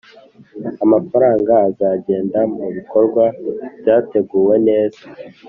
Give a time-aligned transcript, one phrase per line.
[0.83, 3.23] amafaranga azagenda mu bikorwa
[3.79, 5.03] byateguwe neza